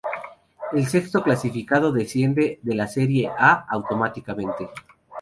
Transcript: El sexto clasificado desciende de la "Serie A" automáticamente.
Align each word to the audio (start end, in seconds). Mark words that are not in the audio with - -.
El 0.71 0.87
sexto 0.87 1.21
clasificado 1.21 1.91
desciende 1.91 2.57
de 2.63 2.73
la 2.73 2.87
"Serie 2.87 3.29
A" 3.37 3.67
automáticamente. 3.69 4.67